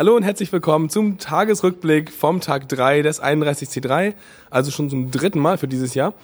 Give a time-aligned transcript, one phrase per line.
[0.00, 4.14] Hallo und herzlich willkommen zum Tagesrückblick vom Tag 3 des 31C3,
[4.48, 6.14] also schon zum dritten Mal für dieses Jahr.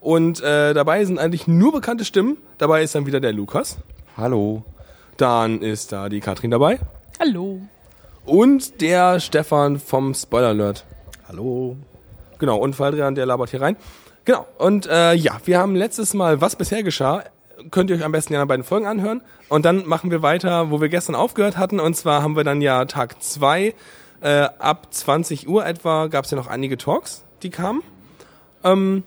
[0.00, 2.38] Und äh, dabei sind eigentlich nur bekannte Stimmen.
[2.58, 3.78] Dabei ist dann wieder der Lukas.
[4.16, 4.64] Hallo.
[5.16, 6.80] Dann ist da die Katrin dabei.
[7.20, 7.60] Hallo.
[8.24, 10.84] Und der Stefan vom Spoiler Alert.
[11.28, 11.76] Hallo.
[12.40, 13.76] Genau, und Valdrian, der labert hier rein.
[14.24, 17.22] Genau, und äh, ja, wir haben letztes Mal, was bisher geschah,
[17.70, 19.22] könnt ihr euch am besten ja beiden Folgen anhören.
[19.48, 21.80] Und dann machen wir weiter, wo wir gestern aufgehört hatten.
[21.80, 23.74] Und zwar haben wir dann ja Tag zwei
[24.20, 27.82] äh, ab 20 Uhr etwa gab es ja noch einige Talks, die kamen.
[28.62, 29.02] Ähm,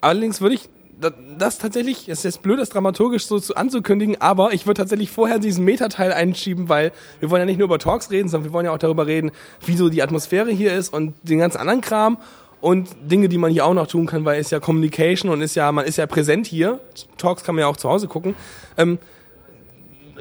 [0.00, 0.68] allerdings würde ich
[1.00, 4.78] das, das tatsächlich, es ist jetzt blöd, das dramaturgisch so zu anzukündigen, aber ich würde
[4.78, 8.50] tatsächlich vorher diesen Metateil einschieben, weil wir wollen ja nicht nur über Talks reden, sondern
[8.50, 9.32] wir wollen ja auch darüber reden,
[9.66, 12.18] wie so die Atmosphäre hier ist und den ganzen anderen Kram
[12.62, 15.56] und Dinge, die man hier auch noch tun kann, weil es ja Communication und ist
[15.56, 16.78] ja, man ist ja präsent hier.
[17.18, 18.36] Talks kann man ja auch zu Hause gucken.
[18.78, 18.98] Ähm,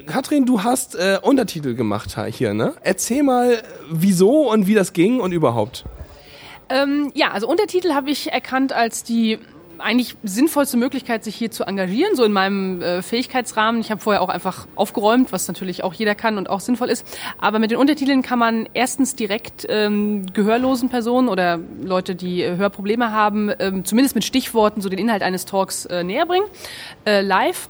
[0.07, 2.73] Katrin, du hast äh, Untertitel gemacht hier, ne?
[2.81, 5.85] Erzähl mal, wieso und wie das ging und überhaupt.
[6.69, 9.37] Ähm, ja, also Untertitel habe ich erkannt als die
[9.81, 13.81] eigentlich sinnvollste Möglichkeit, sich hier zu engagieren, so in meinem äh, Fähigkeitsrahmen.
[13.81, 17.05] Ich habe vorher auch einfach aufgeräumt, was natürlich auch jeder kann und auch sinnvoll ist.
[17.39, 22.55] Aber mit den Untertiteln kann man erstens direkt ähm, gehörlosen Personen oder Leute, die äh,
[22.55, 26.45] Hörprobleme haben, ähm, zumindest mit Stichworten so den Inhalt eines Talks äh, näher bringen,
[27.05, 27.69] äh, live.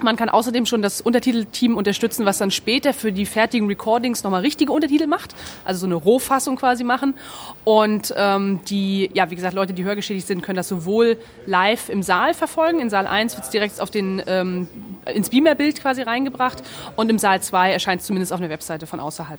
[0.00, 4.40] Man kann außerdem schon das Untertitelteam unterstützen, was dann später für die fertigen Recordings nochmal
[4.40, 7.14] richtige Untertitel macht, also so eine Rohfassung quasi machen.
[7.62, 12.02] Und ähm, die, ja, wie gesagt, Leute, die hörgeschädigt sind, können das sowohl live im
[12.02, 12.80] Saal verfolgen.
[12.80, 14.66] In Saal 1 wird es direkt auf den, ähm,
[15.12, 16.62] ins Beamerbild quasi reingebracht
[16.96, 19.38] und im Saal 2 erscheint es zumindest auf einer Webseite von außerhalb.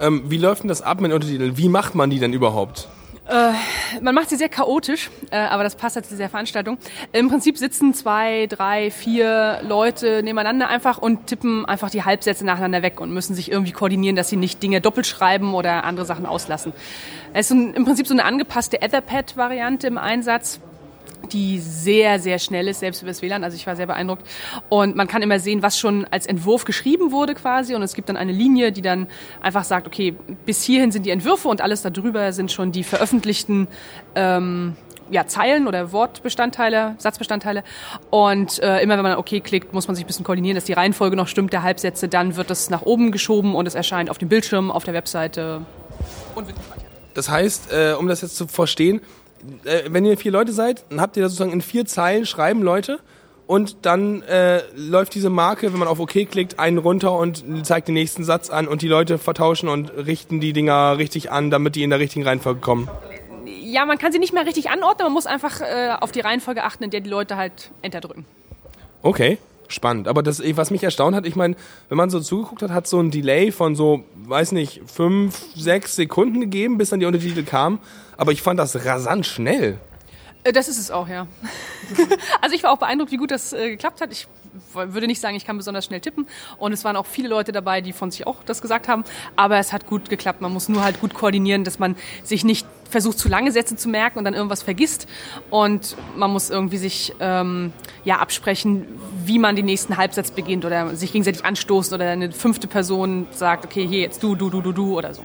[0.00, 1.58] Ähm, wie läuft denn das ab mit Untertiteln?
[1.58, 2.88] Wie macht man die denn überhaupt?
[3.30, 3.52] Äh,
[4.00, 6.78] man macht sie sehr chaotisch, äh, aber das passt halt zu dieser Veranstaltung.
[7.12, 12.82] Im Prinzip sitzen zwei, drei, vier Leute nebeneinander einfach und tippen einfach die Halbsätze nacheinander
[12.82, 16.26] weg und müssen sich irgendwie koordinieren, dass sie nicht Dinge doppelt schreiben oder andere Sachen
[16.26, 16.72] auslassen.
[17.32, 20.60] Es ist ein, im Prinzip so eine angepasste Etherpad-Variante im Einsatz
[21.32, 23.44] die sehr, sehr schnell ist, selbst über das WLAN.
[23.44, 24.26] Also ich war sehr beeindruckt.
[24.68, 27.74] Und man kann immer sehen, was schon als Entwurf geschrieben wurde quasi.
[27.74, 29.06] Und es gibt dann eine Linie, die dann
[29.40, 30.14] einfach sagt, okay,
[30.46, 33.68] bis hierhin sind die Entwürfe und alles darüber sind schon die veröffentlichten
[34.14, 34.76] ähm,
[35.10, 37.64] ja, Zeilen oder Wortbestandteile, Satzbestandteile.
[38.10, 40.72] Und äh, immer wenn man OK klickt, muss man sich ein bisschen koordinieren, dass die
[40.72, 42.08] Reihenfolge noch stimmt der Halbsätze.
[42.08, 45.62] Dann wird das nach oben geschoben und es erscheint auf dem Bildschirm, auf der Webseite
[46.34, 46.86] und wird gespeichert.
[47.14, 49.00] Das heißt, äh, um das jetzt zu verstehen,
[49.64, 52.62] äh, wenn ihr vier Leute seid, dann habt ihr da sozusagen in vier Zeilen schreiben
[52.62, 53.00] Leute
[53.46, 57.88] und dann äh, läuft diese Marke, wenn man auf OK klickt, einen runter und zeigt
[57.88, 61.74] den nächsten Satz an und die Leute vertauschen und richten die Dinger richtig an, damit
[61.74, 62.88] die in der richtigen Reihenfolge kommen.
[63.46, 66.64] Ja, man kann sie nicht mehr richtig anordnen, man muss einfach äh, auf die Reihenfolge
[66.64, 68.24] achten, in der die Leute halt Enter drücken.
[69.02, 69.38] Okay
[69.70, 70.08] spannend.
[70.08, 71.56] Aber das, was mich erstaunt hat, ich meine,
[71.88, 75.96] wenn man so zugeguckt hat, hat so ein Delay von so, weiß nicht, fünf, sechs
[75.96, 77.78] Sekunden gegeben, bis dann die Untertitel kamen
[78.20, 79.78] aber ich fand das rasant schnell.
[80.44, 81.26] Äh, das ist es auch, ja.
[82.42, 84.12] also ich war auch beeindruckt, wie gut das äh, geklappt hat.
[84.12, 84.28] Ich
[84.74, 86.26] würde nicht sagen, ich kann besonders schnell tippen.
[86.58, 89.04] Und es waren auch viele Leute dabei, die von sich auch das gesagt haben.
[89.36, 90.42] Aber es hat gut geklappt.
[90.42, 93.88] Man muss nur halt gut koordinieren, dass man sich nicht versucht, zu lange Sätze zu
[93.88, 95.06] merken und dann irgendwas vergisst.
[95.50, 97.72] Und man muss irgendwie sich ähm,
[98.04, 98.86] ja, absprechen,
[99.24, 103.64] wie man den nächsten Halbsatz beginnt oder sich gegenseitig anstoßen oder eine fünfte Person sagt,
[103.64, 105.22] okay, hier jetzt du, du, du, du, du oder so.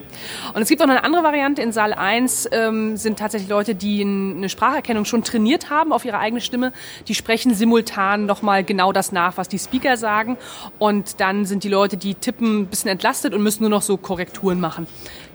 [0.54, 1.62] Und es gibt auch noch eine andere Variante.
[1.62, 6.18] In Saal 1 ähm, sind tatsächlich Leute, die eine Spracherkennung schon trainiert haben auf ihre
[6.18, 6.72] eigene Stimme.
[7.08, 10.36] Die sprechen simultan nochmal genau das nach, was die Speaker sagen.
[10.78, 13.96] Und dann sind die Leute, die tippen, ein bisschen entlastet und müssen nur noch so
[13.96, 14.86] Korrekturen machen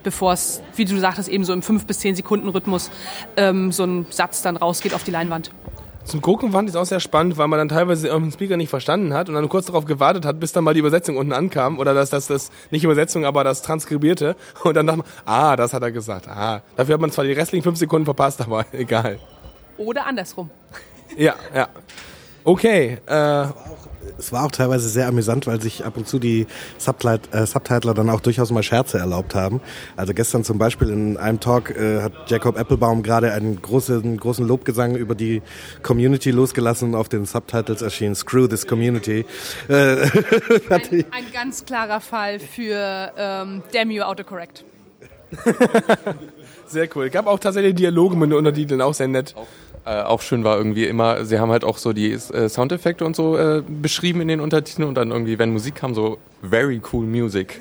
[0.04, 2.92] bevor es, wie du sagtest, eben so im 5 bis 10 Sekunden Rhythmus
[3.38, 5.52] ähm, so ein Satz dann rausgeht auf die Leinwand.
[6.04, 8.70] Zum Gucken fand ich es auch sehr spannend, weil man dann teilweise den Speaker nicht
[8.70, 11.78] verstanden hat und dann kurz darauf gewartet hat, bis dann mal die Übersetzung unten ankam
[11.78, 15.74] oder das, das, das, nicht Übersetzung, aber das Transkribierte und dann dachte man, ah, das
[15.74, 16.64] hat er gesagt, ah.
[16.76, 19.20] Dafür hat man zwar die restlichen fünf Sekunden verpasst, aber egal.
[19.78, 20.50] Oder andersrum.
[21.16, 21.68] Ja, ja.
[22.44, 23.46] Okay, äh,
[24.18, 26.47] es war auch teilweise sehr amüsant, weil sich ab und zu die
[26.78, 29.62] Subtit äh, Subtitler dann auch durchaus mal Scherze erlaubt haben.
[29.96, 34.47] Also gestern zum Beispiel in einem Talk äh, hat Jacob Applebaum gerade einen großen, großen
[34.47, 35.41] Lobgesang über die
[35.82, 39.26] Community losgelassen und auf den Subtitles erschien Screw this Community.
[39.67, 39.73] Äh,
[40.70, 44.64] ein, ein, ganz klarer Fall für ähm, Damn you autocorrect.
[46.67, 47.09] sehr cool.
[47.09, 49.34] Gab auch tatsächlich Dialoge mit den Untertiteln, auch sehr nett.
[49.35, 49.47] Auch
[49.86, 53.16] äh, auch schön war irgendwie immer, sie haben halt auch so die äh, Soundeffekte und
[53.16, 57.06] so äh, beschrieben in den Untertiteln und dann irgendwie, wenn Musik kam, so very cool
[57.06, 57.60] music.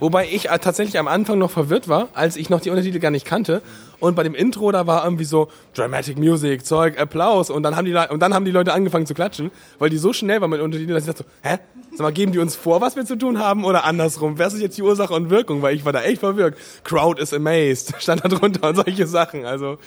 [0.00, 3.10] Wobei ich äh, tatsächlich am Anfang noch verwirrt war, als ich noch die Untertitel gar
[3.10, 3.62] nicht kannte.
[4.00, 7.48] Und bei dem Intro, da war irgendwie so Dramatic Music, Zeug, Applaus.
[7.48, 10.12] Und dann haben die, und dann haben die Leute angefangen zu klatschen, weil die so
[10.12, 11.58] schnell waren mit Untertiteln, dass ich dachte so, hä?
[11.92, 14.38] Sag mal, geben die uns vor, was wir zu tun haben oder andersrum?
[14.38, 15.62] Was ist jetzt die Ursache und Wirkung?
[15.62, 16.56] Weil ich war da echt verwirrt.
[16.82, 19.46] Crowd is amazed, stand da drunter und solche Sachen.
[19.46, 19.78] Also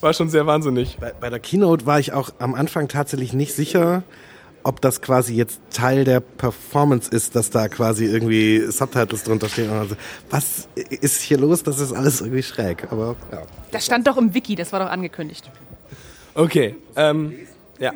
[0.00, 0.98] war schon sehr wahnsinnig.
[1.00, 4.02] Bei, bei der Keynote war ich auch am Anfang tatsächlich nicht sicher,
[4.66, 9.70] ob das quasi jetzt Teil der Performance ist, dass da quasi irgendwie Subtitles drunter stehen.
[9.70, 9.94] Also,
[10.28, 11.62] was ist hier los?
[11.62, 12.90] Das ist alles irgendwie schräg.
[12.90, 13.42] Aber ja.
[13.70, 15.50] Das stand doch im Wiki, das war doch angekündigt.
[16.34, 17.34] Okay, ähm,
[17.78, 17.92] ja.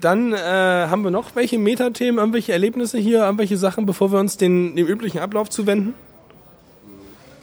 [0.00, 4.36] Dann äh, haben wir noch welche Metathemen, irgendwelche Erlebnisse hier, irgendwelche Sachen, bevor wir uns
[4.36, 5.94] den, dem üblichen Ablauf zuwenden?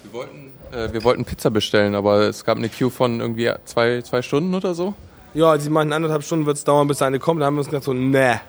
[0.03, 0.40] Wir wollten,
[0.71, 4.53] äh, wir wollten Pizza bestellen, aber es gab eine Queue von irgendwie zwei, zwei Stunden
[4.53, 4.93] oder so.
[5.33, 7.41] Ja, sie meinten anderthalb Stunden wird es dauern, bis eine kommt.
[7.41, 8.41] Da haben wir uns gedacht so, ne.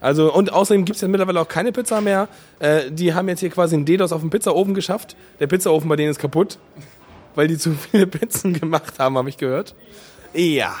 [0.00, 2.28] Also, und außerdem gibt es ja mittlerweile auch keine Pizza mehr.
[2.58, 5.16] Äh, die haben jetzt hier quasi einen DDoS auf dem Pizzaofen geschafft.
[5.40, 6.58] Der Pizzaofen bei denen ist kaputt,
[7.34, 9.74] weil die zu viele Pizzen gemacht haben, habe ich gehört.
[10.34, 10.74] Ja.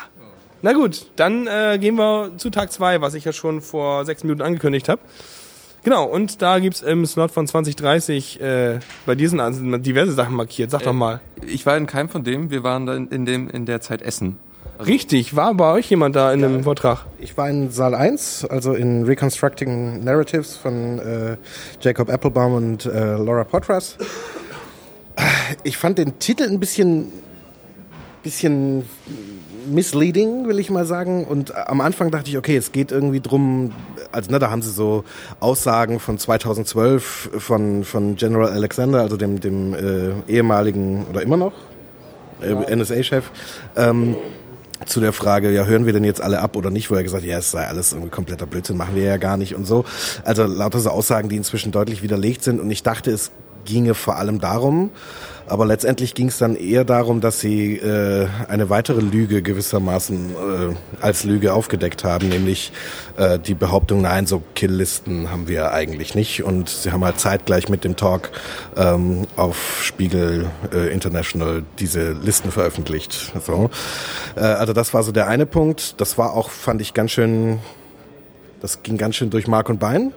[0.60, 4.24] Na gut, dann äh, gehen wir zu Tag 2, was ich ja schon vor sechs
[4.24, 5.00] Minuten angekündigt habe.
[5.84, 10.70] Genau, und da gibt's im Slot von 2030 äh, bei diesen also diverse Sachen markiert.
[10.70, 11.20] Sag doch mal.
[11.46, 14.38] Ich war in keinem von dem, wir waren dann in, dem, in der Zeit essen.
[14.84, 17.04] Richtig, war bei euch jemand da in dem Vortrag?
[17.20, 21.36] Ich war in Saal 1, also in Reconstructing Narratives von äh,
[21.80, 23.96] Jacob Applebaum und äh, Laura Potras.
[25.62, 27.12] Ich fand den Titel ein bisschen,
[28.22, 28.84] bisschen
[29.66, 31.24] misleading, will ich mal sagen.
[31.24, 33.72] Und am Anfang dachte ich, okay, es geht irgendwie drum,
[34.12, 35.04] also ne, da haben sie so
[35.40, 41.52] Aussagen von 2012 von, von General Alexander, also dem, dem äh, ehemaligen oder immer noch
[42.42, 43.24] äh, NSA-Chef.
[43.76, 44.16] Ähm,
[44.86, 47.22] zu der Frage, ja, hören wir denn jetzt alle ab oder nicht, wo er gesagt
[47.22, 49.84] hat, ja, es sei alles irgendwie kompletter Blödsinn, machen wir ja gar nicht und so.
[50.24, 53.30] Also lauter so Aussagen, die inzwischen deutlich widerlegt sind und ich dachte, es
[53.64, 54.90] ginge vor allem darum,
[55.46, 60.74] aber letztendlich ging es dann eher darum, dass sie äh, eine weitere Lüge gewissermaßen äh,
[61.00, 62.72] als Lüge aufgedeckt haben, nämlich
[63.16, 66.42] äh, die Behauptung, nein, so Killlisten haben wir eigentlich nicht.
[66.42, 68.30] Und sie haben halt zeitgleich mit dem Talk
[68.76, 73.32] ähm, auf Spiegel äh, International diese Listen veröffentlicht.
[73.44, 73.70] So.
[74.36, 76.00] Äh, also das war so der eine Punkt.
[76.00, 77.58] Das war auch, fand ich, ganz schön
[78.64, 80.14] das ging ganz schön durch Mark und Bein.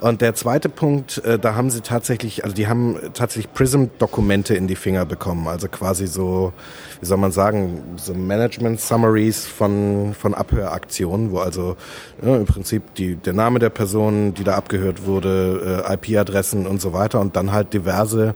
[0.00, 4.66] Und der zweite Punkt, äh, da haben sie tatsächlich, also die haben tatsächlich Prism-Dokumente in
[4.66, 5.48] die Finger bekommen.
[5.48, 6.52] Also quasi so,
[7.00, 11.76] wie soll man sagen, so Management-Summaries von, von Abhöraktionen, wo also
[12.22, 16.80] ja, im Prinzip die, der Name der Person, die da abgehört wurde, äh, IP-Adressen und
[16.80, 18.34] so weiter und dann halt diverse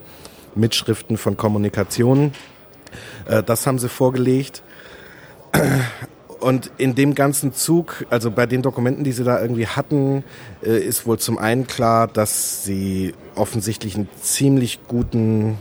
[0.55, 2.33] Mitschriften von Kommunikation.
[3.27, 4.63] Äh, das haben sie vorgelegt.
[6.41, 10.23] Und in dem ganzen Zug, also bei den Dokumenten, die sie da irgendwie hatten,
[10.63, 15.59] äh, ist wohl zum einen klar, dass sie offensichtlich einen ziemlich guten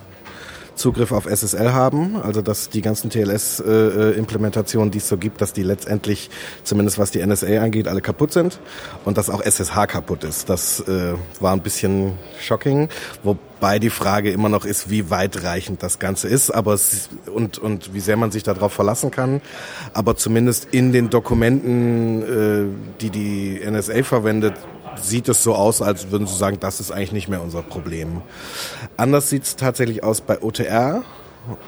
[0.78, 5.64] Zugriff auf SSL haben, also dass die ganzen TLS-Implementationen, die es so gibt, dass die
[5.64, 6.30] letztendlich,
[6.64, 8.60] zumindest was die NSA angeht, alle kaputt sind
[9.06, 10.50] und dass auch SSH kaputt ist.
[10.50, 12.90] Das äh, war ein bisschen shocking,
[13.24, 17.94] wobei die Frage immer noch ist, wie weitreichend das Ganze ist aber es, und, und
[17.94, 19.42] wie sehr man sich darauf verlassen kann.
[19.94, 24.56] Aber zumindest in den Dokumenten, äh, die die NSA verwendet,
[25.02, 28.22] sieht es so aus, als würden sie sagen, das ist eigentlich nicht mehr unser Problem.
[28.96, 31.04] Anders sieht es tatsächlich aus bei OTR,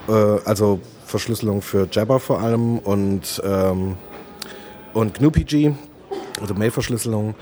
[0.07, 3.97] äh, also Verschlüsselung für Jabber vor allem und, ähm,
[4.93, 5.73] und GNU-PG,
[6.41, 7.35] also Mail-Verschlüsselung.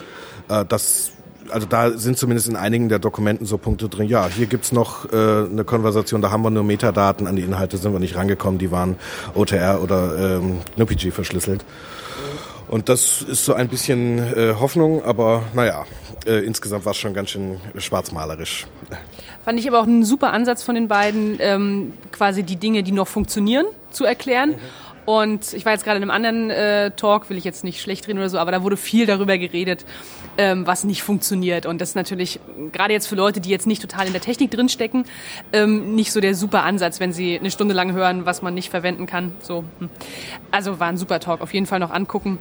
[0.49, 1.11] Äh, das
[1.49, 4.07] also da sind zumindest in einigen der Dokumenten so Punkte drin.
[4.07, 7.77] Ja, hier gibt's noch äh, eine Konversation, da haben wir nur Metadaten, an die Inhalte
[7.77, 8.97] sind wir nicht rangekommen, die waren
[9.33, 11.63] OTR oder ähm, GNU-PG verschlüsselt.
[12.67, 15.85] Und das ist so ein bisschen äh, Hoffnung, aber naja,
[16.25, 18.67] äh, insgesamt war es schon ganz schön schwarzmalerisch.
[19.45, 22.91] Fand ich aber auch einen super Ansatz von den beiden, ähm, quasi die Dinge, die
[22.91, 24.51] noch funktionieren, zu erklären.
[24.51, 24.55] Mhm.
[25.05, 28.09] Und ich war jetzt gerade in einem anderen äh, Talk, will ich jetzt nicht schlecht
[28.09, 29.85] reden oder so, aber da wurde viel darüber geredet,
[30.37, 31.65] ähm, was nicht funktioniert.
[31.65, 32.41] Und das ist natürlich
[32.73, 35.05] gerade jetzt für Leute, die jetzt nicht total in der Technik drinstecken,
[35.53, 38.69] ähm, nicht so der super Ansatz, wenn sie eine Stunde lang hören, was man nicht
[38.69, 39.31] verwenden kann.
[39.39, 39.89] So, hm.
[40.51, 41.39] also war ein super Talk.
[41.39, 42.39] Auf jeden Fall noch angucken.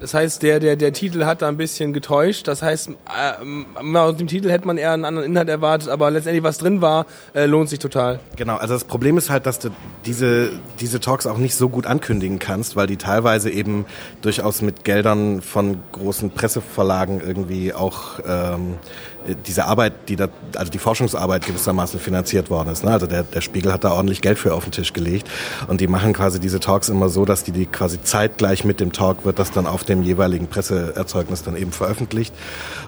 [0.00, 2.48] Das heißt, der, der, der Titel hat da ein bisschen getäuscht.
[2.48, 6.42] Das heißt, äh, aus dem Titel hätte man eher einen anderen Inhalt erwartet, aber letztendlich,
[6.42, 8.20] was drin war, äh, lohnt sich total.
[8.36, 9.70] Genau, also das Problem ist halt, dass du
[10.06, 10.50] diese,
[10.80, 13.86] diese Talks auch nicht so gut ankündigen kannst, weil die teilweise eben
[14.22, 18.74] durchaus mit Geldern von großen Presseverlagen irgendwie auch ähm,
[19.17, 22.84] äh, diese Arbeit, die da, also die Forschungsarbeit gewissermaßen finanziert worden ist.
[22.84, 22.90] Ne?
[22.90, 25.28] Also der, der Spiegel hat da ordentlich Geld für auf den Tisch gelegt
[25.66, 28.92] und die machen quasi diese Talks immer so, dass die die quasi zeitgleich mit dem
[28.92, 32.34] Talk wird das dann auf dem jeweiligen Presseerzeugnis dann eben veröffentlicht.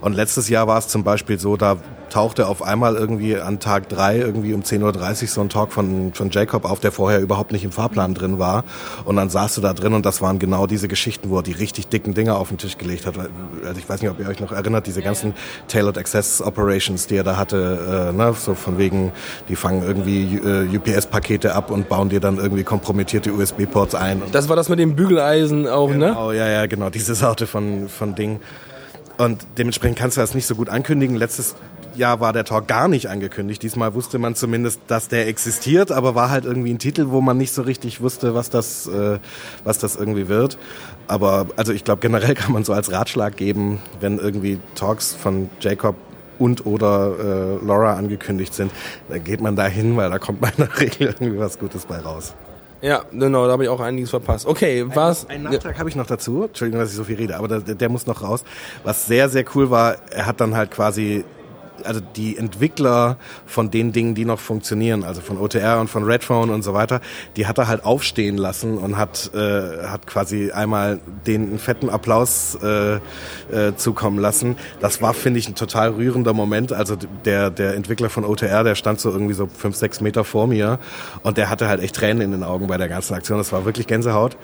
[0.00, 1.76] Und letztes Jahr war es zum Beispiel so, da
[2.10, 6.12] tauchte auf einmal irgendwie an Tag drei irgendwie um 10.30 Uhr so ein Talk von,
[6.12, 8.64] von Jacob auf, der vorher überhaupt nicht im Fahrplan drin war.
[9.04, 11.52] Und dann saß du da drin und das waren genau diese Geschichten, wo er die
[11.52, 13.14] richtig dicken Dinger auf den Tisch gelegt hat.
[13.16, 15.34] Also ich weiß nicht, ob ihr euch noch erinnert, diese ganzen
[15.68, 18.34] Tailored Access Operations, die er da hatte, äh, ne?
[18.38, 19.12] so von wegen,
[19.48, 24.22] die fangen irgendwie äh, UPS-Pakete ab und bauen dir dann irgendwie kompromittierte USB-Ports ein.
[24.32, 26.16] Das war das mit dem Bügeleisen auch, ne?
[26.16, 28.40] Oh ja, ja, genau, diese Sorte von, von Ding.
[29.18, 31.14] Und dementsprechend kannst du das nicht so gut ankündigen.
[31.14, 31.54] Letztes
[31.94, 33.62] Jahr war der Talk gar nicht angekündigt.
[33.62, 37.36] Diesmal wusste man zumindest, dass der existiert, aber war halt irgendwie ein Titel, wo man
[37.36, 39.18] nicht so richtig wusste, was das, äh,
[39.64, 40.58] was das irgendwie wird.
[41.06, 45.50] Aber also ich glaube, generell kann man so als Ratschlag geben, wenn irgendwie Talks von
[45.60, 45.96] Jacob
[46.40, 48.72] und oder äh, Laura angekündigt sind,
[49.08, 51.98] dann geht man da hin, weil da kommt in der Regel irgendwie was Gutes bei
[51.98, 52.34] raus.
[52.82, 54.46] Ja, genau, da habe ich auch einiges verpasst.
[54.46, 55.28] Okay, was?
[55.28, 56.44] Einen Nachtrag habe ich noch dazu.
[56.44, 58.42] Entschuldigung, dass ich so viel rede, aber der, der muss noch raus.
[58.84, 61.24] Was sehr, sehr cool war, er hat dann halt quasi
[61.84, 66.50] also die Entwickler von den Dingen, die noch funktionieren, also von OTR und von Redphone
[66.50, 67.00] und so weiter,
[67.36, 71.90] die hat er halt aufstehen lassen und hat, äh, hat quasi einmal den einen fetten
[71.90, 74.56] Applaus äh, äh, zukommen lassen.
[74.80, 76.72] Das war, finde ich, ein total rührender Moment.
[76.72, 80.46] Also der, der Entwickler von OTR, der stand so irgendwie so fünf, sechs Meter vor
[80.46, 80.78] mir
[81.22, 83.38] und der hatte halt echt Tränen in den Augen bei der ganzen Aktion.
[83.38, 84.36] Das war wirklich Gänsehaut.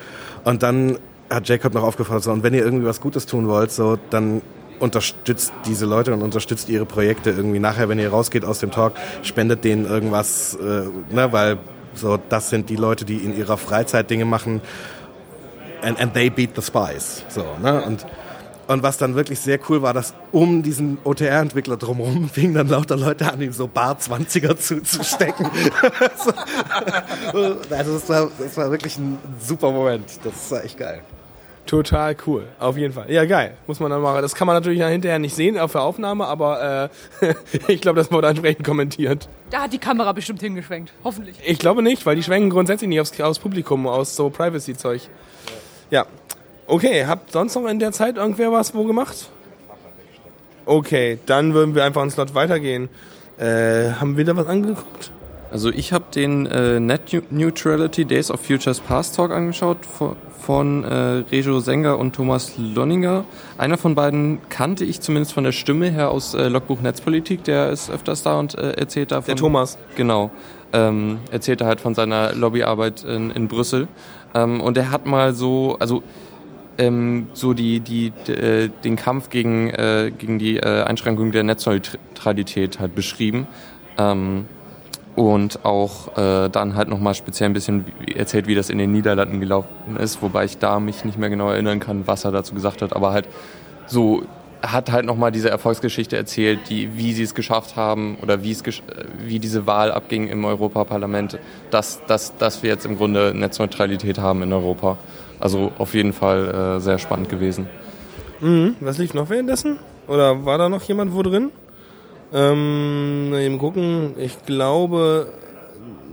[0.45, 0.99] Und dann
[1.31, 4.43] hat Jacob noch aufgefordert, so, und wenn ihr irgendwie was Gutes tun wollt, so, dann
[4.79, 7.59] unterstützt diese Leute und unterstützt ihre Projekte irgendwie.
[7.59, 11.59] Nachher, wenn ihr rausgeht aus dem Talk, spendet denen irgendwas, äh, ne, weil
[11.95, 14.61] so das sind die Leute, die in ihrer Freizeit Dinge machen.
[15.83, 17.23] And, and they beat the spies.
[17.29, 17.83] So, ne?
[17.83, 18.07] Und
[18.67, 22.97] und was dann wirklich sehr cool war, dass um diesen OTR-Entwickler drumherum fingen dann lauter
[22.97, 25.47] Leute an, ihm so Bar 20er zuzustecken.
[27.33, 30.05] also das war, das war wirklich ein super Moment.
[30.25, 31.03] Das war echt geil.
[31.67, 33.11] Total cool, auf jeden Fall.
[33.11, 33.57] Ja, geil.
[33.67, 34.23] Muss man dann machen.
[34.23, 37.35] Das kann man natürlich hinterher nicht sehen auf der Aufnahme, aber äh,
[37.69, 39.29] ich glaube, das wurde entsprechend kommentiert.
[39.51, 41.37] Da hat die Kamera bestimmt hingeschwenkt, hoffentlich.
[41.45, 45.03] Ich glaube nicht, weil die schwenken grundsätzlich nicht aufs, aufs Publikum, aus so Privacy-Zeug.
[45.91, 46.07] Ja.
[46.69, 49.29] Okay, habt sonst noch in der Zeit irgendwer was wo gemacht?
[50.67, 52.89] Okay, dann würden wir einfach einen Slot weitergehen.
[53.39, 55.11] Äh, haben wir da was angeguckt?
[55.51, 60.17] Also ich habe den äh, Net Neutrality Days of Futures Past Talk angeschaut von,
[60.47, 63.25] von äh, Rejo Sänger und Thomas Lonninger.
[63.59, 67.71] Einer von beiden kannte ich zumindest von der Stimme her aus äh, Logbuch Netzpolitik, der
[67.71, 69.27] ist öfters da und äh, erzählt davon.
[69.27, 69.77] Der Thomas.
[69.97, 70.31] Genau.
[70.73, 73.89] Ähm, erzählt er halt von seiner Lobbyarbeit in, in Brüssel.
[74.35, 76.05] Ähm, und er hat mal so, also
[76.79, 82.79] ähm, so die, die, äh, den Kampf gegen, äh, gegen die äh, Einschränkung der Netzneutralität
[82.79, 83.49] halt beschrieben.
[83.99, 84.45] Ähm,
[85.17, 89.41] und auch äh, dann halt nochmal speziell ein bisschen erzählt, wie das in den Niederlanden
[89.41, 92.83] gelaufen ist, wobei ich da mich nicht mehr genau erinnern kann, was er dazu gesagt
[92.83, 93.27] hat, aber halt
[93.87, 94.23] so
[94.63, 98.63] hat halt nochmal diese Erfolgsgeschichte erzählt, die, wie sie es geschafft haben oder wie, es
[99.25, 101.39] wie diese Wahl abging im Europaparlament,
[101.71, 104.99] dass, dass, dass wir jetzt im Grunde Netzneutralität haben in Europa.
[105.39, 107.69] Also auf jeden Fall äh, sehr spannend gewesen.
[108.41, 108.77] Mhm.
[108.81, 109.79] Was lief noch währenddessen?
[110.09, 111.51] Oder war da noch jemand wo drin?
[112.33, 114.15] Ähm, eben gucken.
[114.19, 115.29] Ich glaube,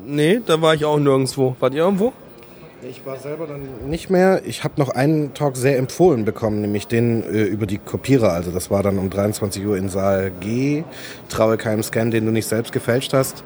[0.06, 1.56] nee, da war ich auch nirgendwo.
[1.60, 2.14] Wart ihr irgendwo?
[2.90, 4.42] Ich war selber dann nicht mehr.
[4.46, 8.34] Ich habe noch einen Talk sehr empfohlen bekommen, nämlich den äh, über die Kopierer.
[8.34, 10.84] Also das war dann um 23 Uhr in Saal G.
[11.30, 13.44] Traue keinem Scan, den du nicht selbst gefälscht hast.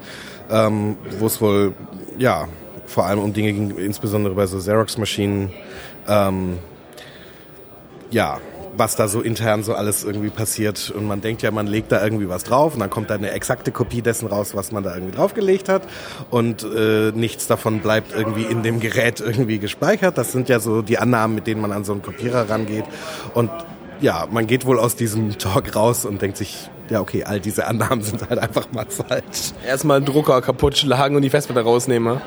[0.50, 1.74] Ähm, Wo es wohl,
[2.18, 2.48] ja,
[2.86, 5.52] vor allem um Dinge ging, insbesondere bei so Xerox-Maschinen.
[6.08, 6.58] Ähm,
[8.10, 8.40] ja,
[8.78, 10.90] was da so intern so alles irgendwie passiert.
[10.90, 13.32] Und man denkt ja, man legt da irgendwie was drauf und dann kommt da eine
[13.32, 15.82] exakte Kopie dessen raus, was man da irgendwie draufgelegt hat.
[16.30, 20.16] Und äh, nichts davon bleibt irgendwie in dem Gerät irgendwie gespeichert.
[20.16, 22.84] Das sind ja so die Annahmen, mit denen man an so einen Kopierer rangeht.
[23.34, 23.50] Und
[24.00, 27.66] ja, man geht wohl aus diesem Talk raus und denkt sich, ja, okay, all diese
[27.66, 29.52] Annahmen sind halt einfach mal falsch.
[29.66, 32.20] Erstmal einen Drucker kaputt schlagen und die Festplatte rausnehmen.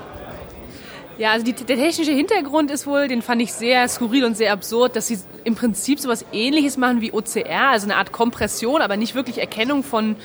[1.22, 4.52] Ja, also die, der technische Hintergrund ist wohl, den fand ich sehr skurril und sehr
[4.52, 8.98] absurd, dass sie im Prinzip sowas ähnliches machen wie OCR, also eine Art Kompression, aber
[8.98, 10.16] nicht wirklich Erkennung von,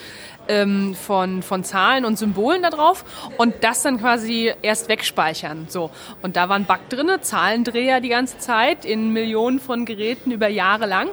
[0.48, 3.04] ähm, von, von Zahlen und Symbolen da drauf
[3.36, 5.66] und das dann quasi erst wegspeichern.
[5.68, 5.90] So.
[6.22, 10.48] Und da war ein Bug drin, Zahlendreher die ganze Zeit in Millionen von Geräten über
[10.48, 11.08] Jahre lang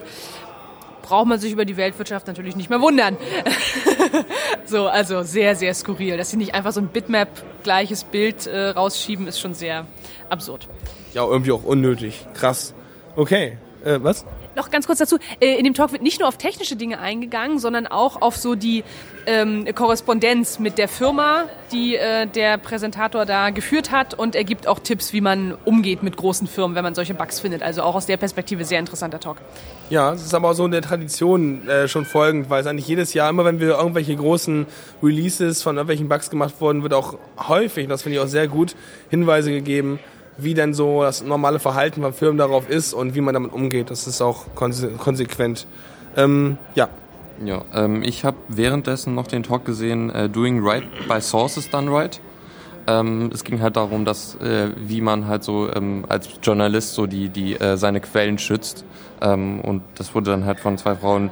[1.04, 3.18] braucht man sich über die Weltwirtschaft natürlich nicht mehr wundern.
[4.66, 6.18] so, also sehr, sehr skurril.
[6.18, 9.86] Dass sie nicht einfach so ein Bitmap-gleiches Bild äh, rausschieben, ist schon sehr
[10.30, 10.68] absurd.
[11.14, 12.26] Ja, irgendwie auch unnötig.
[12.34, 12.74] Krass.
[13.16, 13.58] Okay.
[13.86, 14.26] Äh, was?
[14.56, 17.60] Noch ganz kurz dazu, äh, in dem Talk wird nicht nur auf technische Dinge eingegangen,
[17.60, 18.84] sondern auch auf so die
[19.26, 24.68] ähm, Korrespondenz mit der Firma, die äh, der Präsentator da geführt hat und er gibt
[24.68, 27.64] auch Tipps, wie man umgeht mit großen Firmen, wenn man solche Bugs findet.
[27.64, 29.38] Also auch aus der Perspektive sehr interessanter Talk.
[29.90, 32.88] Ja, es ist aber auch so in der Tradition äh, schon folgend, weil es eigentlich
[32.88, 34.66] jedes Jahr, immer wenn wir irgendwelche großen
[35.02, 37.18] Releases von irgendwelchen Bugs gemacht wurden, wird auch
[37.48, 38.76] häufig, das finde ich auch sehr gut,
[39.10, 40.00] Hinweise gegeben,
[40.38, 43.92] wie denn so das normale Verhalten von Firmen darauf ist und wie man damit umgeht.
[43.92, 45.68] Das ist auch konse konsequent.
[46.16, 46.90] Ähm, ja.
[47.44, 51.92] Ja, ähm, ich habe währenddessen noch den Talk gesehen, äh, Doing Right by Sources Done
[51.92, 52.22] Right.
[52.86, 57.08] Ähm, es ging halt darum, dass äh, wie man halt so ähm, als Journalist so
[57.08, 58.86] die die äh, seine Quellen schützt
[59.22, 61.32] ähm, und das wurde dann halt von zwei Frauen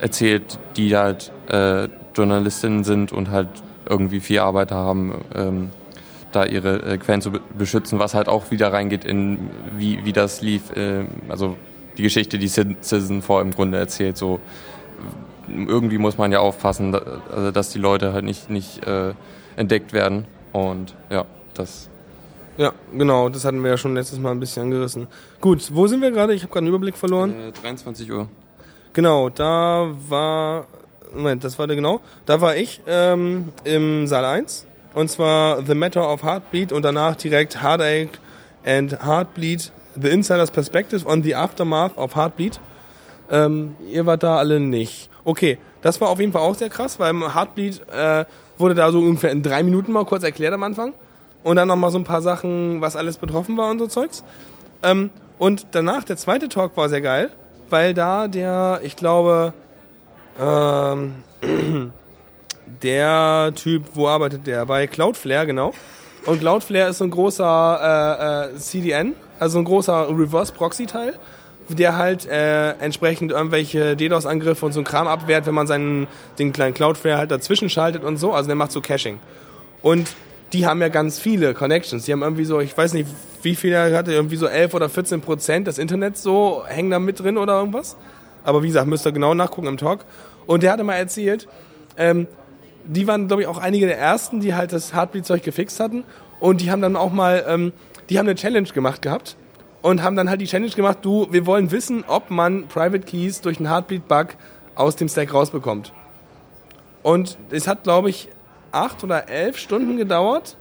[0.00, 3.48] erzählt, die halt äh, Journalistinnen sind und halt
[3.88, 5.70] irgendwie viel Arbeit haben, ähm,
[6.38, 10.40] da ihre äh, Quellen zu beschützen, was halt auch wieder reingeht in wie wie das
[10.40, 11.56] lief, äh, also
[11.96, 14.40] die Geschichte, die Citizen vor im Grunde erzählt, so
[15.48, 19.14] irgendwie muss man ja aufpassen, also dass die Leute halt nicht nicht äh,
[19.56, 21.90] entdeckt werden und ja, das.
[22.56, 25.06] Ja, genau, das hatten wir ja schon letztes Mal ein bisschen angerissen.
[25.40, 26.34] Gut, wo sind wir gerade?
[26.34, 27.34] Ich habe gerade einen Überblick verloren.
[27.48, 28.28] Äh, 23 Uhr.
[28.92, 30.66] Genau, da war.
[31.14, 32.00] Moment, das war der genau.
[32.26, 34.67] Da war ich ähm, im Saal 1.
[34.98, 38.18] Und zwar The Matter of Heartbeat und danach direkt Heartache
[38.66, 42.58] and Heartbleed, The Insider's Perspective on the Aftermath of Heartbeat.
[43.30, 45.08] Ähm, ihr wart da alle nicht.
[45.22, 48.24] Okay, das war auf jeden Fall auch sehr krass, weil im Heartbleed äh,
[48.56, 50.94] wurde da so ungefähr in drei Minuten mal kurz erklärt am Anfang.
[51.44, 54.24] Und dann nochmal so ein paar Sachen, was alles betroffen war und so Zeugs.
[54.82, 57.30] Ähm, und danach, der zweite Talk war sehr geil,
[57.70, 59.52] weil da der, ich glaube,
[60.40, 61.22] ähm,
[62.82, 64.66] der Typ, wo arbeitet der?
[64.66, 65.72] Bei Cloudflare, genau.
[66.26, 71.14] Und Cloudflare ist so ein großer äh, äh, CDN, also ein großer Reverse-Proxy-Teil,
[71.68, 76.06] der halt äh, entsprechend irgendwelche DDoS-Angriffe und so ein Kram abwehrt, wenn man seinen
[76.38, 78.32] den kleinen Cloudflare halt dazwischen schaltet und so.
[78.32, 79.18] Also der macht so Caching.
[79.82, 80.14] Und
[80.52, 82.04] die haben ja ganz viele Connections.
[82.04, 83.08] Die haben irgendwie so, ich weiß nicht,
[83.42, 86.98] wie viel er hatte, irgendwie so 11 oder 14 Prozent des Internets so hängen da
[86.98, 87.96] mit drin oder irgendwas.
[88.44, 90.04] Aber wie gesagt, müsst ihr genau nachgucken im Talk.
[90.46, 91.48] Und der hatte mal erzählt,
[91.96, 92.26] ähm,
[92.88, 96.04] die waren, glaube ich, auch einige der ersten, die halt das Heartbeat-Zeug gefixt hatten.
[96.40, 97.72] Und die haben dann auch mal, ähm,
[98.08, 99.36] die haben eine Challenge gemacht gehabt
[99.82, 103.40] und haben dann halt die Challenge gemacht, du, wir wollen wissen, ob man Private Keys
[103.40, 104.28] durch einen Heartbeat-Bug
[104.74, 105.92] aus dem Stack rausbekommt.
[107.02, 108.28] Und es hat, glaube ich,
[108.72, 110.56] acht oder elf Stunden gedauert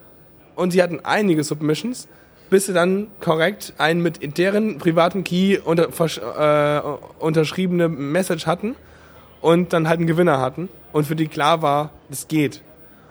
[0.55, 2.07] und sie hatten einige Submissions,
[2.49, 6.81] bis sie dann korrekt einen mit deren privaten Key unter, äh,
[7.19, 8.75] unterschriebene Message hatten
[9.41, 12.63] und dann halt einen Gewinner hatten und für die klar war, es geht.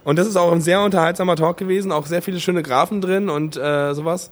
[0.04, 3.28] Und das ist auch ein sehr unterhaltsamer Talk gewesen, auch sehr viele schöne Graphen drin
[3.28, 4.30] und äh, sowas.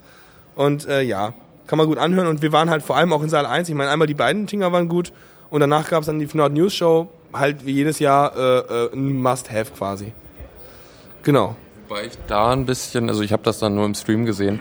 [0.56, 1.34] Und äh, ja,
[1.66, 2.26] kann man gut anhören.
[2.26, 3.68] Und wir waren halt vor allem auch in Saal 1.
[3.68, 5.12] Ich meine, einmal die beiden Tinger waren gut
[5.50, 8.92] und danach gab es dann die Nord News Show, halt wie jedes Jahr äh, äh,
[8.92, 10.12] ein Must-Have quasi.
[11.22, 11.54] Genau.
[11.88, 14.58] Wobei ich da ein bisschen, also ich habe das dann nur im Stream gesehen,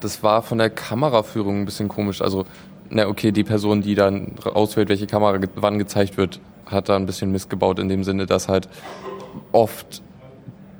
[0.00, 2.22] das war von der Kameraführung ein bisschen komisch.
[2.22, 2.44] Also,
[2.90, 7.06] na okay, die Person, die dann auswählt, welche Kamera wann gezeigt wird, hat da ein
[7.06, 8.68] bisschen missgebaut in dem Sinne, dass halt
[9.52, 10.02] oft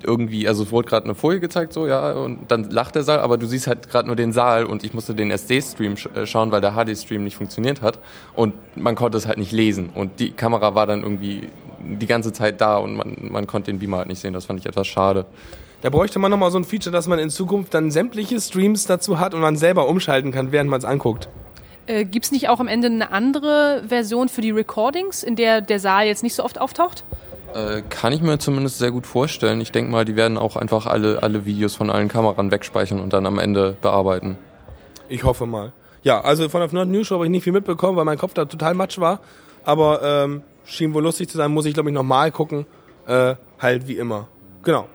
[0.03, 3.21] irgendwie, also es wurde gerade eine Folie gezeigt, so, ja, und dann lacht der Saal,
[3.21, 6.27] aber du siehst halt gerade nur den Saal und ich musste den SD-Stream sch äh,
[6.27, 7.99] schauen, weil der HD-Stream nicht funktioniert hat
[8.35, 11.49] und man konnte es halt nicht lesen und die Kamera war dann irgendwie
[11.81, 14.61] die ganze Zeit da und man, man konnte den Beamer halt nicht sehen, das fand
[14.61, 15.27] ich etwas schade.
[15.83, 19.21] Da bräuchte man nochmal so ein Feature, dass man in Zukunft dann sämtliche Streams dazu
[19.21, 21.29] hat und man selber umschalten kann, während man es anguckt.
[21.87, 25.61] Äh, Gibt es nicht auch am Ende eine andere Version für die Recordings, in der
[25.61, 27.05] der Saal jetzt nicht so oft auftaucht?
[27.55, 29.61] Äh, kann ich mir zumindest sehr gut vorstellen.
[29.61, 33.13] Ich denke mal, die werden auch einfach alle, alle Videos von allen Kameran wegspeichern und
[33.13, 34.37] dann am Ende bearbeiten.
[35.09, 35.73] Ich hoffe mal.
[36.03, 38.35] Ja, also von der Nord News Show habe ich nicht viel mitbekommen, weil mein Kopf
[38.35, 39.21] da total matsch war.
[39.65, 42.67] Aber ähm, schien wohl lustig zu sein, muss ich glaube ich nochmal gucken.
[43.07, 44.29] Äh, halt wie immer.
[44.63, 44.87] Genau.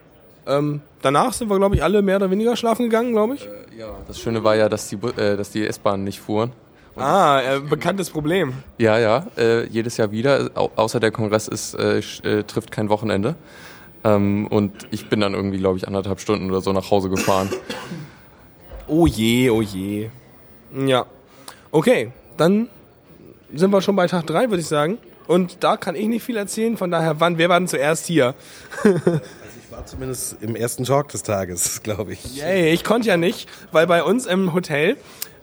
[0.45, 3.47] Ähm, danach sind wir glaube ich alle mehr oder weniger schlafen gegangen, glaube ich.
[3.47, 6.51] Äh, ja, das Schöne war ja, dass die, äh, dass die S-Bahnen nicht fuhren.
[6.95, 8.53] Und ah, äh, bekanntes Problem.
[8.77, 10.51] Ja, ja, äh, jedes Jahr wieder.
[10.55, 13.35] Au außer der Kongress ist, äh, äh, trifft kein Wochenende.
[14.03, 17.49] Ähm, und ich bin dann irgendwie, glaube ich, anderthalb Stunden oder so nach Hause gefahren.
[18.87, 20.09] oh je, oh je.
[20.85, 21.05] Ja.
[21.71, 22.69] Okay, dann
[23.53, 24.97] sind wir schon bei Tag drei, würde ich sagen.
[25.27, 28.35] Und da kann ich nicht viel erzählen, von daher, wann, wer war denn zuerst hier?
[28.83, 32.35] also ich war zumindest im ersten Talk des Tages, glaube ich.
[32.35, 34.97] Yay, ich konnte ja nicht, weil bei uns im Hotel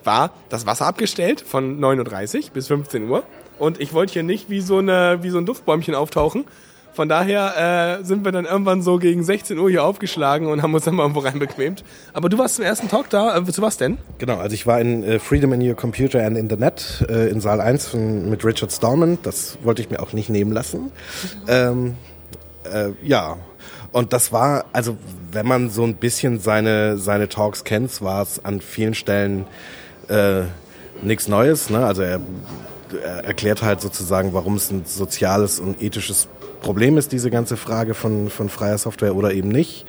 [0.09, 3.21] war das Wasser abgestellt von 9.30 Uhr bis 15 Uhr.
[3.59, 6.45] Und ich wollte hier nicht wie so, eine, wie so ein Duftbäumchen auftauchen,
[6.93, 10.73] Von daher äh, sind wir dann irgendwann so gegen 16 Uhr hier aufgeschlagen und haben
[10.73, 11.83] uns dann mal irgendwo reinbequemt.
[12.13, 13.37] Aber du warst zum ersten Talk da.
[13.37, 13.99] Äh, zu was denn?
[14.17, 17.61] Genau, also ich war in äh, Freedom in Your Computer and Internet äh, in Saal
[17.61, 19.19] 1 von, mit Richard Stallman.
[19.21, 20.91] Das wollte ich mir auch nicht nehmen lassen.
[21.47, 21.95] Ähm,
[22.63, 23.37] äh, ja,
[23.91, 24.97] und das war, also
[25.31, 29.45] wenn man so ein bisschen seine, seine Talks kennt, war es an vielen Stellen
[30.09, 30.43] äh,
[31.01, 31.69] nichts Neues.
[31.69, 31.85] Ne?
[31.85, 32.19] Also er,
[33.03, 36.27] er erklärt halt sozusagen, warum es ein soziales und ethisches
[36.61, 39.85] Problem ist, diese ganze Frage von, von freier Software oder eben nicht.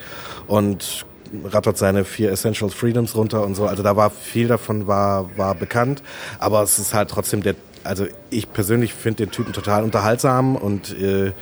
[0.47, 1.05] Und
[1.45, 3.67] rattert seine vier Essential Freedoms runter und so.
[3.67, 6.03] Also da war viel davon war, war bekannt.
[6.39, 7.55] Aber es ist halt trotzdem der,
[7.85, 11.33] also ich persönlich finde den Typen total unterhaltsam und äh,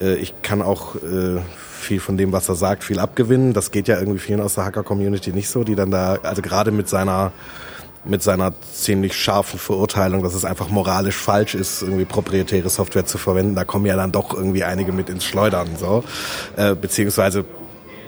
[0.00, 1.40] äh, ich kann auch äh,
[1.78, 3.52] viel von dem, was er sagt, viel abgewinnen.
[3.52, 6.70] Das geht ja irgendwie vielen aus der Hacker-Community nicht so, die dann da, also gerade
[6.70, 7.32] mit seiner
[8.08, 13.18] mit seiner ziemlich scharfen Verurteilung, dass es einfach moralisch falsch ist, irgendwie proprietäre Software zu
[13.18, 13.54] verwenden.
[13.54, 16.04] Da kommen ja dann doch irgendwie einige mit ins Schleudern, so.
[16.56, 17.44] Äh, beziehungsweise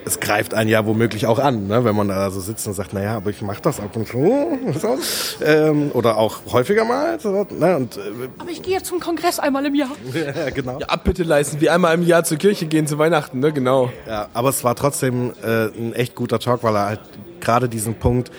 [0.04, 1.84] es greift einen ja womöglich auch an, ne?
[1.84, 4.58] wenn man da so sitzt und sagt, naja, aber ich mache das ab und zu.
[4.80, 4.98] So.
[5.44, 7.20] Ähm, oder auch häufiger mal.
[7.20, 7.76] So, ne?
[7.76, 8.00] und, äh,
[8.38, 9.90] Aber ich gehe zum Kongress einmal im Jahr.
[10.14, 10.78] ja, genau.
[10.80, 13.52] Ja, Abbitte leisten, wie einmal im Jahr zur Kirche gehen zu Weihnachten, ne?
[13.52, 13.90] Genau.
[14.06, 17.00] Ja, aber es war trotzdem äh, ein echt guter Talk, weil er halt
[17.40, 18.30] gerade diesen Punkt,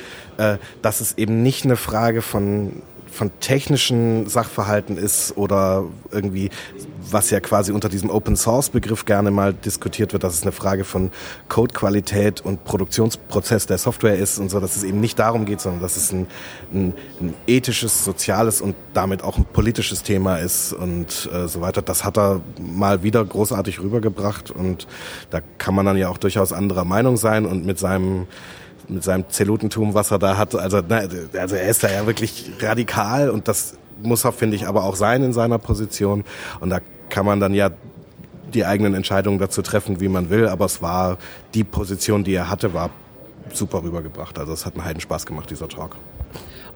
[0.41, 6.49] äh, dass es eben nicht eine Frage von von technischen Sachverhalten ist oder irgendwie,
[7.09, 10.53] was ja quasi unter diesem Open Source Begriff gerne mal diskutiert wird, dass es eine
[10.53, 11.11] Frage von
[11.49, 15.81] Codequalität und Produktionsprozess der Software ist und so, dass es eben nicht darum geht, sondern
[15.81, 16.25] dass es ein,
[16.73, 21.81] ein, ein ethisches, soziales und damit auch ein politisches Thema ist und äh, so weiter.
[21.81, 24.87] Das hat er mal wieder großartig rübergebracht und
[25.31, 28.27] da kann man dann ja auch durchaus anderer Meinung sein und mit seinem
[28.89, 30.55] mit seinem Zelutentum, was er da hat.
[30.55, 31.01] Also, na,
[31.37, 34.95] also er ist da ja wirklich radikal und das muss er, finde ich, aber auch
[34.95, 36.23] sein in seiner Position.
[36.59, 37.69] Und da kann man dann ja
[38.53, 40.47] die eigenen Entscheidungen dazu treffen, wie man will.
[40.47, 41.17] Aber es war
[41.53, 42.89] die Position, die er hatte, war
[43.53, 44.37] super rübergebracht.
[44.39, 45.95] Also es hat einen Heiden Spaß gemacht, dieser Talk.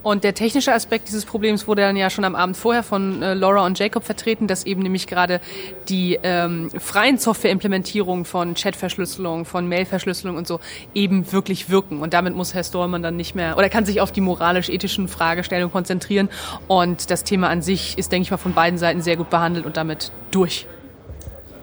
[0.06, 3.34] Und der technische Aspekt dieses Problems wurde dann ja schon am Abend vorher von äh,
[3.34, 5.42] Laura und Jacob vertreten, dass eben nämlich gerade
[5.90, 10.60] die ähm, freien Softwareimplementierungen von Chatverschlüsselung, von Mailverschlüsselung und so
[10.94, 12.02] eben wirklich wirken.
[12.02, 15.72] Und damit muss Herr Stallman dann nicht mehr oder kann sich auf die moralisch-ethischen Fragestellungen
[15.72, 16.30] konzentrieren.
[16.68, 19.66] Und das Thema an sich ist, denke ich mal, von beiden Seiten sehr gut behandelt
[19.66, 20.68] und damit durch.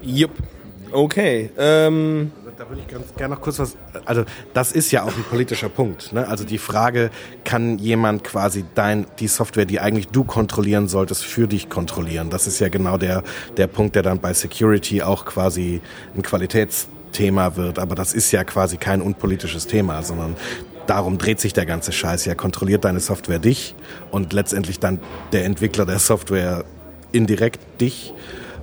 [0.03, 0.33] Jupp.
[0.91, 1.49] Okay.
[1.57, 3.77] Ähm, Da würde ich ganz gerne noch kurz was.
[4.05, 4.23] Also
[4.55, 6.13] das ist ja auch ein politischer Punkt.
[6.13, 6.29] Ne?
[6.29, 7.11] Also die Frage,
[7.43, 12.31] kann jemand quasi dein die Software, die eigentlich du kontrollieren solltest, für dich kontrollieren?
[12.31, 13.25] Das ist ja genau der
[13.57, 15.81] der Punkt, der dann bei Security auch quasi
[16.15, 17.81] ein Qualitätsthema wird.
[17.81, 20.37] Aber das ist ja quasi kein unpolitisches Thema, sondern
[20.87, 22.27] darum dreht sich der ganze Scheiß.
[22.27, 23.75] Ja, kontrolliert deine Software dich
[24.13, 25.01] und letztendlich dann
[25.33, 26.65] der Entwickler der Software
[27.11, 28.15] indirekt dich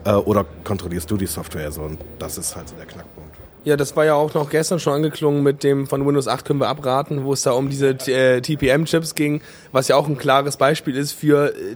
[0.05, 1.81] äh, oder kontrollierst du die Software so?
[1.81, 3.18] Und das ist halt so der Knackpunkt.
[3.65, 6.59] Ja, das war ja auch noch gestern schon angeklungen mit dem von Windows 8 können
[6.59, 9.41] wir abraten, wo es da um diese äh, TPM-Chips ging,
[9.71, 11.75] was ja auch ein klares Beispiel ist für äh,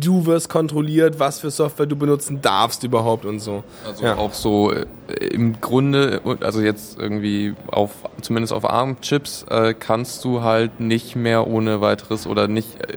[0.00, 3.62] du wirst kontrolliert, was für Software du benutzen darfst überhaupt und so.
[3.86, 4.16] Also Ja.
[4.16, 4.84] auch so äh,
[5.32, 7.90] im Grunde, also jetzt irgendwie auf,
[8.22, 12.96] zumindest auf ARM-Chips, äh, kannst du halt nicht mehr ohne weiteres oder nicht äh,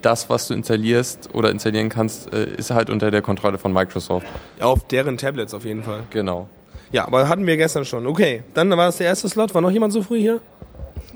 [0.00, 4.26] das, was du installierst oder installieren kannst, äh, ist halt unter der Kontrolle von Microsoft.
[4.60, 6.04] Auf deren Tablets auf jeden Fall.
[6.10, 6.48] Genau.
[6.92, 8.06] Ja, aber hatten wir gestern schon.
[8.06, 9.54] Okay, dann war das der erste Slot.
[9.54, 10.40] War noch jemand so früh hier?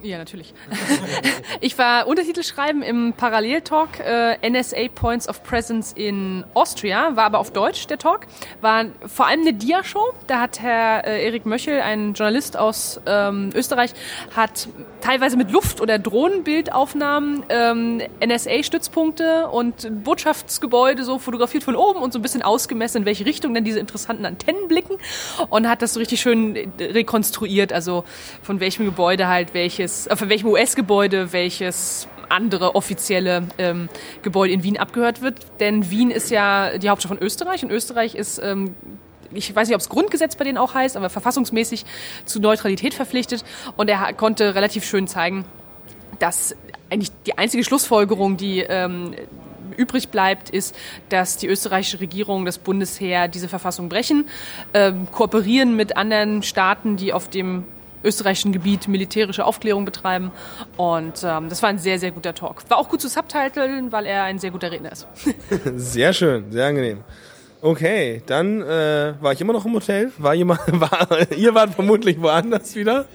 [0.02, 0.52] Ja, natürlich.
[1.60, 7.38] ich war Untertitel schreiben im Paralleltalk äh, NSA Points of Presence in Austria, war aber
[7.38, 8.26] auf Deutsch der Talk.
[8.60, 10.12] War vor allem eine Dia-Show.
[10.26, 13.92] Da hat Herr äh, Erik Möchel, ein Journalist aus ähm, Österreich,
[14.34, 14.68] hat
[15.02, 22.18] teilweise mit Luft- oder Drohnenbildaufnahmen ähm, NSA-Stützpunkte und Botschaftsgebäude so fotografiert von oben und so
[22.18, 24.96] ein bisschen ausgemessen, in welche Richtung dann diese interessanten Antennen blicken
[25.50, 28.04] und hat das so richtig schön rekonstruiert, also
[28.42, 33.88] von welchem Gebäude halt welches, äh, von welchem US-Gebäude welches andere offizielle ähm,
[34.22, 35.38] Gebäude in Wien abgehört wird.
[35.60, 38.74] Denn Wien ist ja die Hauptstadt von Österreich und Österreich ist ähm,
[39.34, 41.84] ich weiß nicht, ob es Grundgesetz bei denen auch heißt, aber verfassungsmäßig
[42.26, 43.44] zu Neutralität verpflichtet.
[43.76, 45.46] Und er konnte relativ schön zeigen,
[46.18, 46.54] dass
[46.90, 49.14] eigentlich die einzige Schlussfolgerung, die ähm,
[49.76, 50.76] übrig bleibt, ist,
[51.08, 54.28] dass die österreichische Regierung, das Bundesheer diese Verfassung brechen,
[54.74, 57.64] ähm, kooperieren mit anderen Staaten, die auf dem
[58.04, 60.30] österreichischen Gebiet militärische Aufklärung betreiben.
[60.76, 62.68] Und ähm, das war ein sehr, sehr guter Talk.
[62.68, 65.06] War auch gut zu subtiteln, weil er ein sehr guter Redner ist.
[65.76, 66.98] Sehr schön, sehr angenehm.
[67.60, 70.10] Okay, dann äh, war ich immer noch im Hotel.
[70.18, 73.06] War jemand, war, ihr wart vermutlich woanders wieder.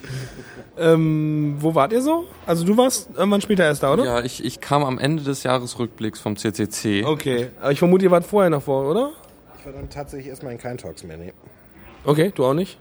[0.78, 2.26] Ähm, wo wart ihr so?
[2.46, 4.06] Also du warst irgendwann später erst da, oder?
[4.06, 7.04] Ja, ich, ich kam am Ende des Jahresrückblicks vom CCC.
[7.06, 9.12] Okay, aber ich vermute, ihr wart vorher noch vor, oder?
[9.68, 11.34] war dann tatsächlich erstmal in kein Talks mehr, nee.
[12.06, 12.78] Okay, du auch nicht?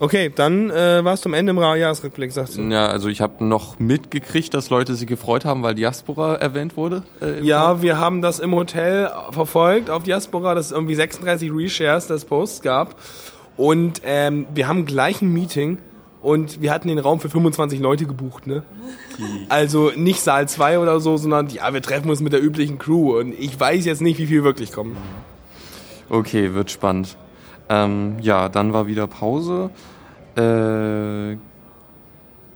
[0.00, 2.62] Okay, dann äh, warst du am Ende im Jahresrückblick, sagst du.
[2.62, 7.02] Ja, also ich habe noch mitgekriegt, dass Leute sich gefreut haben, weil Diaspora erwähnt wurde.
[7.20, 12.06] Äh, Ja, wir haben das im Hotel verfolgt auf Diaspora, dass es irgendwie 36 Reshares
[12.06, 12.96] des Posts gab.
[13.56, 15.78] Und ähm, wir haben gleich ein Meeting
[16.22, 18.62] und wir hatten den Raum für 25 Leute gebucht, ne?
[19.48, 23.18] Also nicht Saal 2 oder so, sondern ja, wir treffen uns mit der üblichen Crew
[23.18, 24.96] und ich weiß jetzt nicht, wie viel wirklich kommen.
[26.08, 27.16] Okay, wird spannend.
[27.68, 29.70] Ähm, ja, dann war wieder Pause.
[30.36, 31.32] Äh,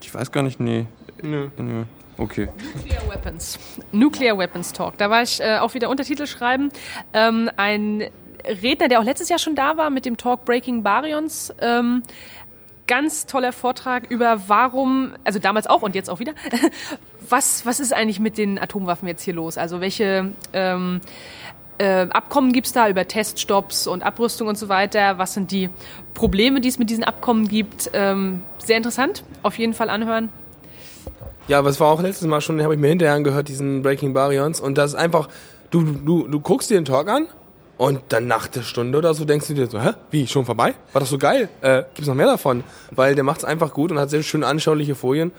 [0.00, 0.86] ich weiß gar nicht, nee.
[1.22, 1.48] Nö.
[1.56, 1.84] Nö.
[2.18, 2.48] Okay.
[2.74, 3.58] Nuclear Weapons.
[3.92, 4.98] Nuclear Weapons Talk.
[4.98, 6.70] Da war ich äh, auch wieder Untertitel schreiben.
[7.12, 8.04] Ähm, ein
[8.44, 11.54] Redner, der auch letztes Jahr schon da war mit dem Talk Breaking Baryons.
[11.60, 12.02] Ähm,
[12.86, 16.34] ganz toller Vortrag über warum, also damals auch und jetzt auch wieder,
[17.28, 19.56] was, was ist eigentlich mit den Atomwaffen jetzt hier los?
[19.56, 21.00] Also welche ähm,
[21.82, 25.18] äh, Abkommen gibt's da über Teststopps und Abrüstung und so weiter?
[25.18, 25.68] Was sind die
[26.14, 27.90] Probleme, die es mit diesen Abkommen gibt?
[27.92, 30.28] Ähm, sehr interessant, auf jeden Fall anhören.
[31.48, 34.14] Ja, aber es war auch letztes Mal schon, habe ich mir hinterher angehört, diesen Breaking
[34.14, 34.60] Baryons.
[34.60, 35.28] Und das ist einfach,
[35.70, 37.26] du, du, du guckst dir den Talk an
[37.78, 40.74] und dann nach der Stunde oder so denkst du dir so, hä, wie, schon vorbei?
[40.92, 41.48] War das so geil?
[41.62, 42.62] Äh, gibt's noch mehr davon?
[42.92, 45.32] Weil der macht's einfach gut und hat sehr schön anschauliche Folien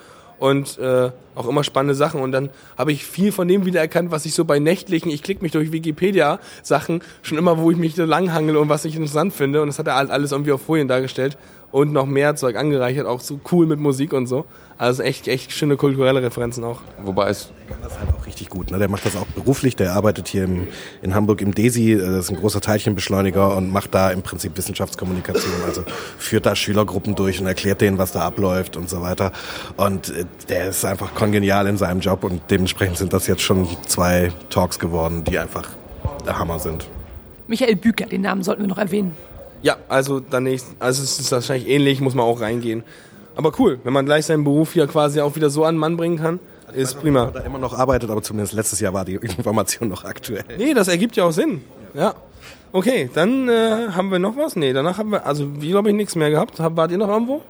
[0.43, 2.19] und äh, auch immer spannende Sachen.
[2.19, 5.41] Und dann habe ich viel von dem wiedererkannt, was ich so bei nächtlichen, ich klicke
[5.41, 9.61] mich durch Wikipedia-Sachen, schon immer, wo ich mich so langhangel und was ich interessant finde.
[9.61, 11.37] Und das hat er halt alles irgendwie auf Folien dargestellt
[11.73, 14.45] und noch mehr Zeug angereichert, auch so cool mit Musik und so.
[14.77, 16.81] Also echt, echt schöne kulturelle Referenzen auch.
[17.03, 18.69] Wobei es kann das halt auch richtig gut.
[18.69, 18.77] Ne?
[18.77, 19.75] Der macht das auch beruflich.
[19.75, 20.67] Der arbeitet hier im,
[21.01, 21.97] in Hamburg im DESI.
[21.97, 25.51] Das ist ein großer Teilchenbeschleuniger und macht da im Prinzip Wissenschaftskommunikation.
[25.65, 25.83] Also
[26.19, 29.31] führt da Schülergruppen durch und erklärt denen, was da abläuft und so weiter.
[29.75, 33.67] Und äh, der ist einfach kongenial in seinem Job und dementsprechend sind das jetzt schon
[33.87, 35.69] zwei Talks geworden, die einfach
[36.23, 36.87] der Hammer sind.
[37.47, 39.13] Michael Büker, den Namen sollten wir noch erwähnen.
[39.63, 42.83] Ja, also dann nächst, also es ist wahrscheinlich ähnlich, muss man auch reingehen.
[43.35, 45.97] Aber cool, wenn man gleich seinen Beruf hier quasi auch wieder so an den Mann
[45.97, 46.39] bringen kann,
[46.75, 47.31] ist prima.
[47.33, 50.43] Da immer noch arbeitet, aber zumindest letztes Jahr war die Information noch aktuell.
[50.57, 51.61] Nee, das ergibt ja auch Sinn.
[51.95, 52.13] Ja.
[52.71, 54.55] Okay, dann äh, haben wir noch was?
[54.55, 56.59] Nee, danach haben wir, also wie glaube ich, nichts mehr gehabt.
[56.59, 57.41] Hab- Wart ihr noch irgendwo?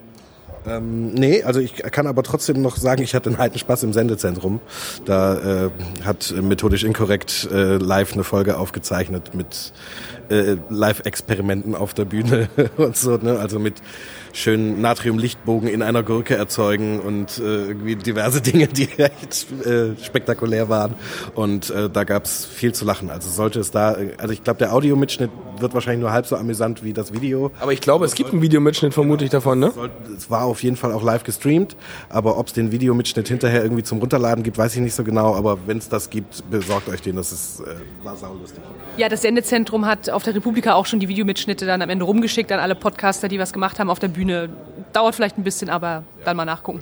[0.66, 3.92] Ähm, nee, also ich kann aber trotzdem noch sagen, ich hatte einen alten Spaß im
[3.94, 4.62] Sendezentrum.
[5.06, 5.70] Da äh,
[6.06, 9.74] hat methodisch inkorrekt äh, live eine Folge aufgezeichnet mit
[10.34, 13.40] äh, Live-Experimenten auf der Bühne und so, ne?
[13.40, 13.76] Also mit
[14.34, 20.68] schönen Natrium-Lichtbogen in einer Gurke erzeugen und äh, irgendwie diverse Dinge, die echt äh, spektakulär
[20.70, 20.96] waren.
[21.36, 23.10] Und äh, da gab's viel zu lachen.
[23.10, 26.84] Also sollte es da, also ich glaube, der Audiomitschnitt wird wahrscheinlich nur halb so amüsant
[26.84, 27.52] wie das Video.
[27.60, 29.72] Aber ich glaube, es gibt einen Videomitschnitt vermutlich davon, ne?
[30.18, 31.76] Es war auf jeden Fall auch live gestreamt,
[32.10, 35.36] aber ob es den Videomitschnitt hinterher irgendwie zum Runterladen gibt, weiß ich nicht so genau.
[35.36, 37.16] Aber wenn es das gibt, besorgt euch den.
[37.16, 38.62] Das ist, äh, war saulustig.
[38.98, 42.52] Ja, das Sendezentrum hat auf der Republika auch schon die Videomitschnitte dann am Ende rumgeschickt
[42.52, 44.23] an alle Podcaster, die was gemacht haben auf der Bühne.
[44.94, 46.82] Dauert vielleicht ein bisschen, aber dann mal nachgucken.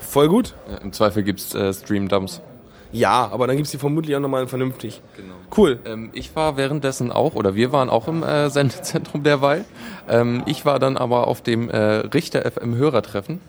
[0.00, 0.54] Voll gut.
[0.68, 2.40] äh, im Zweifel gibt's äh, Stream-Dumps.
[2.92, 5.02] Ja, aber dann gibt's die vermutlich auch nochmal vernünftig.
[5.16, 5.34] Genau.
[5.56, 5.80] Cool.
[5.84, 9.64] Ähm, ich war währenddessen auch, oder wir waren auch im äh, Sendezentrum derweil.
[10.08, 13.40] Ähm, ich war dann aber auf dem äh, Richter FM Hörertreffen.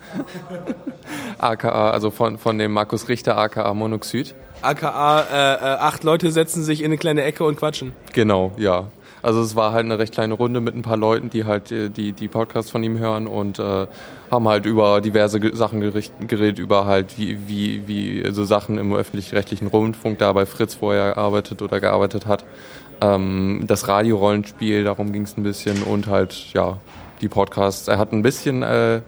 [1.37, 4.33] AKA, also von, von dem Markus Richter, AKA Monoxid.
[4.63, 7.93] AKA, äh, äh, acht Leute setzen sich in eine kleine Ecke und quatschen.
[8.13, 8.87] Genau, ja.
[9.25, 11.89] Also es war halt eine recht kleine Runde mit ein paar Leuten, die halt äh,
[11.89, 13.87] die, die Podcasts von ihm hören und äh,
[14.29, 19.65] haben halt über diverse Sachen geredet, über halt wie, wie, wie so Sachen im öffentlich-rechtlichen
[19.65, 22.45] Rundfunk da bei Fritz vorher arbeitet oder gearbeitet hat.
[23.01, 26.77] Ähm, das Radiorollenspiel, darum ging es ein bisschen und halt, ja,
[27.21, 27.87] die Podcasts.
[27.87, 29.01] Er hat ein bisschen äh,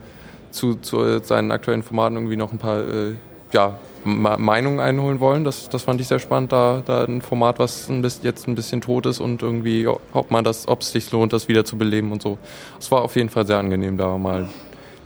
[0.50, 3.14] zu, zu seinen aktuellen Formaten irgendwie noch ein paar äh,
[3.52, 5.44] ja, Meinungen einholen wollen.
[5.44, 8.56] Das, das fand ich sehr spannend, da, da ein Format, was ein bisschen, jetzt ein
[8.56, 11.78] bisschen tot ist und irgendwie, ob man das, ob es sich lohnt, das wieder zu
[11.78, 12.38] beleben und so.
[12.80, 14.48] Es war auf jeden Fall sehr angenehm, da mal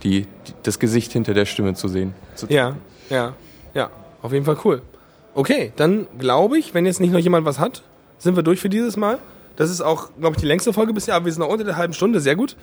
[0.02, 2.14] die, die, das Gesicht hinter der Stimme zu sehen.
[2.48, 2.76] Ja,
[3.10, 3.34] ja,
[3.74, 3.90] ja.
[4.22, 4.82] Auf jeden Fall cool.
[5.34, 7.82] Okay, dann glaube ich, wenn jetzt nicht noch jemand was hat,
[8.18, 9.18] sind wir durch für dieses Mal.
[9.56, 11.76] Das ist auch, glaube ich, die längste Folge bisher, aber wir sind noch unter der
[11.76, 12.56] halben Stunde, sehr gut.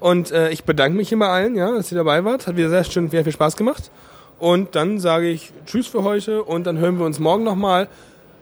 [0.00, 2.46] Und äh, ich bedanke mich bei allen, ja, dass ihr dabei wart.
[2.46, 3.90] Hat wieder sehr schön, sehr viel Spaß gemacht.
[4.38, 7.88] Und dann sage ich Tschüss für heute und dann hören wir uns morgen nochmal.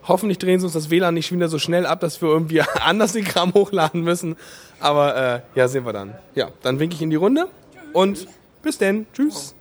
[0.06, 3.12] Hoffentlich drehen sie uns das WLAN nicht wieder so schnell ab, dass wir irgendwie anders
[3.12, 4.36] den Kram hochladen müssen.
[4.80, 6.14] Aber äh, ja, sehen wir dann.
[6.34, 7.48] Ja, dann winke ich in die Runde
[7.92, 8.26] und
[8.62, 9.06] bis denn.
[9.14, 9.54] Tschüss.